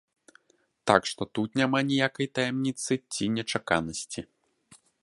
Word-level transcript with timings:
Так 0.91 1.01
што 1.09 1.27
тут 1.39 1.59
няма 1.63 1.79
ніякай 1.91 2.27
таямніцы 2.41 2.93
ці 3.13 3.23
нечаканасці. 3.39 4.21